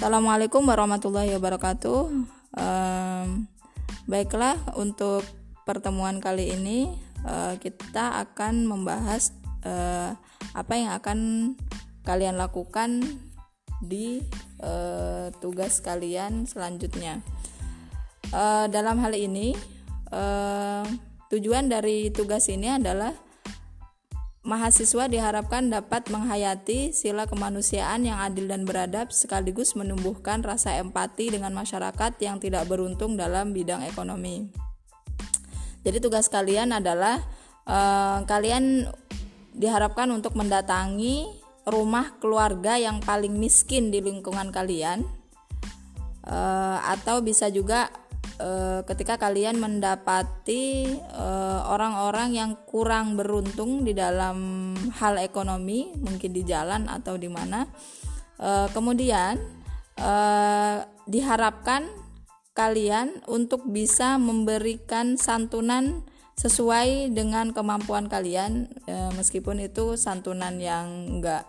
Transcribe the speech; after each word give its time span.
Assalamualaikum 0.00 0.64
warahmatullahi 0.64 1.36
wabarakatuh. 1.36 2.00
Um, 2.56 3.44
baiklah, 4.08 4.56
untuk 4.80 5.20
pertemuan 5.68 6.24
kali 6.24 6.56
ini 6.56 6.88
uh, 7.20 7.60
kita 7.60 8.16
akan 8.24 8.64
membahas 8.64 9.36
uh, 9.60 10.16
apa 10.56 10.72
yang 10.72 10.96
akan 10.96 11.18
kalian 12.08 12.40
lakukan 12.40 13.04
di 13.84 14.24
uh, 14.64 15.28
tugas 15.36 15.84
kalian 15.84 16.48
selanjutnya. 16.48 17.20
Uh, 18.32 18.72
dalam 18.72 18.96
hal 19.04 19.12
ini, 19.12 19.52
uh, 20.16 20.80
tujuan 21.28 21.68
dari 21.68 22.08
tugas 22.08 22.48
ini 22.48 22.72
adalah 22.72 23.12
Mahasiswa 24.40 25.04
diharapkan 25.04 25.68
dapat 25.68 26.08
menghayati 26.08 26.96
sila 26.96 27.28
kemanusiaan 27.28 28.08
yang 28.08 28.24
adil 28.24 28.48
dan 28.48 28.64
beradab 28.64 29.12
sekaligus 29.12 29.76
menumbuhkan 29.76 30.40
rasa 30.40 30.80
empati 30.80 31.28
dengan 31.28 31.52
masyarakat 31.52 32.16
yang 32.24 32.40
tidak 32.40 32.64
beruntung 32.64 33.20
dalam 33.20 33.52
bidang 33.52 33.84
ekonomi. 33.84 34.48
Jadi 35.84 36.00
tugas 36.00 36.32
kalian 36.32 36.72
adalah 36.72 37.20
eh, 37.68 38.18
kalian 38.24 38.88
diharapkan 39.52 40.08
untuk 40.08 40.32
mendatangi 40.32 41.28
rumah 41.68 42.16
keluarga 42.16 42.80
yang 42.80 43.04
paling 43.04 43.36
miskin 43.36 43.92
di 43.92 44.00
lingkungan 44.00 44.48
kalian 44.56 45.04
eh, 46.24 46.78
atau 46.80 47.20
bisa 47.20 47.52
juga 47.52 47.92
Eh, 48.40 48.80
ketika 48.88 49.20
kalian 49.20 49.60
mendapati 49.60 50.96
eh, 50.96 51.60
orang-orang 51.68 52.32
yang 52.32 52.56
kurang 52.64 53.12
beruntung 53.12 53.84
di 53.84 53.92
dalam 53.92 54.72
hal 54.96 55.20
ekonomi, 55.20 55.92
mungkin 56.00 56.32
di 56.32 56.40
jalan 56.48 56.88
atau 56.88 57.20
di 57.20 57.28
mana, 57.28 57.68
uh, 58.40 58.66
kemudian 58.72 59.36
uh, 60.00 60.80
diharapkan 61.04 61.84
kalian 62.56 63.20
untuk 63.28 63.68
bisa 63.68 64.16
memberikan 64.16 65.20
santunan 65.20 66.00
sesuai 66.40 67.12
dengan 67.12 67.52
kemampuan 67.52 68.08
kalian, 68.08 68.72
meskipun 69.20 69.60
itu 69.60 70.00
santunan 70.00 70.56
yang 70.56 71.20
enggak 71.20 71.44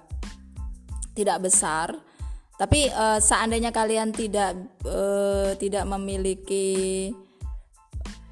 tidak 1.16 1.48
besar 1.48 1.96
tapi 2.60 2.90
uh, 2.92 3.20
seandainya 3.22 3.70
kalian 3.70 4.12
tidak 4.16 4.56
uh, 4.86 5.54
tidak 5.58 5.86
memiliki 5.88 7.10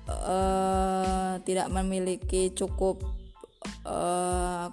uh, 0.09 1.37
tidak 1.45 1.67
memiliki 1.69 2.53
cukup 2.53 3.01
uh, 3.85 4.69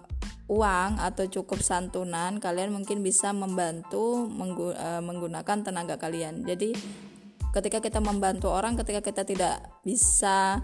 uang 0.47 1.03
atau 1.03 1.27
cukup 1.27 1.58
santunan, 1.58 2.38
kalian 2.38 2.70
mungkin 2.70 3.03
bisa 3.03 3.34
membantu 3.34 4.30
menggu 4.30 4.70
uh, 4.75 5.03
menggunakan 5.03 5.66
tenaga 5.66 5.98
kalian. 5.98 6.47
Jadi 6.47 6.70
ketika 7.50 7.83
kita 7.83 7.98
membantu 7.98 8.55
orang, 8.55 8.78
ketika 8.78 9.03
kita 9.03 9.27
tidak 9.27 9.56
bisa 9.83 10.62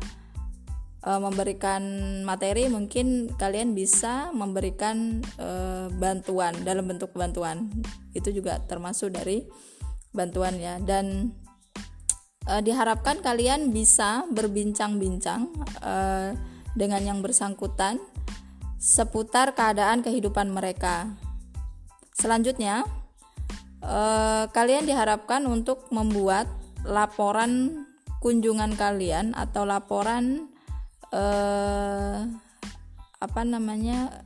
uh, 1.02 1.20
memberikan 1.20 1.82
materi 2.22 2.70
mungkin 2.70 3.30
kalian 3.36 3.74
bisa 3.74 4.30
memberikan 4.30 5.22
uh, 5.38 5.90
bantuan 5.98 6.54
dalam 6.62 6.86
bentuk 6.86 7.10
bantuan. 7.14 7.70
Itu 8.14 8.30
juga 8.30 8.62
termasuk 8.64 9.14
dari 9.14 9.42
bantuan 10.14 10.56
ya. 10.58 10.78
Dan 10.78 11.34
uh, 12.46 12.62
diharapkan 12.62 13.20
kalian 13.20 13.74
bisa 13.74 14.26
berbincang-bincang 14.30 15.50
uh, 15.82 16.34
dengan 16.72 17.02
yang 17.04 17.18
bersangkutan 17.20 18.00
seputar 18.82 19.54
keadaan 19.54 20.02
kehidupan 20.02 20.50
mereka. 20.50 21.06
Selanjutnya 22.18 22.86
uh, 23.82 24.46
kalian 24.50 24.86
diharapkan 24.86 25.46
untuk 25.46 25.86
membuat 25.94 26.50
laporan 26.82 27.86
kunjungan 28.22 28.74
kalian 28.78 29.34
atau 29.34 29.66
laporan 29.66 30.51
eh, 31.12 32.18
apa 33.22 33.40
namanya 33.44 34.24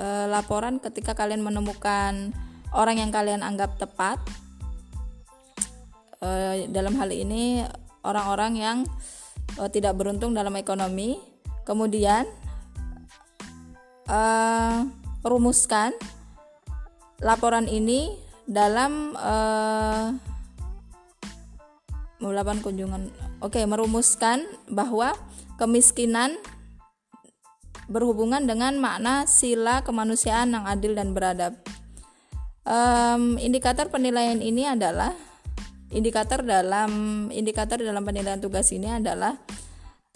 eh, 0.00 0.26
laporan 0.26 0.82
ketika 0.82 1.14
kalian 1.14 1.44
menemukan 1.44 2.34
orang 2.74 2.96
yang 2.98 3.12
kalian 3.14 3.44
anggap 3.44 3.76
tepat. 3.78 4.18
Eh, 6.24 6.72
dalam 6.72 6.96
hal 6.96 7.12
ini 7.12 7.62
orang-orang 8.02 8.52
yang 8.56 8.78
eh, 9.60 9.70
tidak 9.70 9.94
beruntung 9.94 10.32
dalam 10.32 10.56
ekonomi. 10.56 11.20
Kemudian 11.64 12.26
eh, 14.08 14.78
rumuskan 15.24 15.92
laporan 17.24 17.64
ini 17.64 18.12
dalam 18.44 19.16
uh, 19.16 20.12
melakukan 22.24 22.64
kunjungan 22.64 23.12
oke 23.44 23.54
okay, 23.54 23.64
merumuskan 23.68 24.42
bahwa 24.72 25.12
kemiskinan 25.60 26.34
berhubungan 27.86 28.48
dengan 28.48 28.80
makna 28.80 29.28
sila 29.28 29.84
kemanusiaan 29.84 30.56
yang 30.56 30.64
adil 30.64 30.96
dan 30.96 31.12
beradab. 31.12 31.52
Um, 32.64 33.36
indikator 33.36 33.92
penilaian 33.92 34.40
ini 34.40 34.64
adalah 34.64 35.12
indikator 35.92 36.40
dalam 36.40 37.28
indikator 37.28 37.76
dalam 37.76 38.00
penilaian 38.00 38.40
tugas 38.40 38.72
ini 38.72 38.88
adalah 38.88 39.36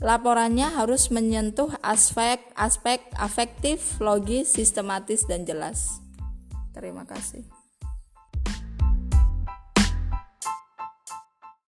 laporannya 0.00 0.72
harus 0.80 1.12
menyentuh 1.12 1.68
aspek 1.84 2.40
aspek 2.56 3.04
afektif, 3.20 4.00
logis, 4.00 4.56
sistematis 4.56 5.28
dan 5.28 5.44
jelas. 5.44 6.00
Terima 6.72 7.04
kasih. 7.04 7.57